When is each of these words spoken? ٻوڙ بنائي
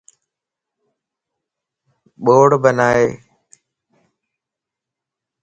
ٻوڙ 2.23 2.49
بنائي 2.63 3.07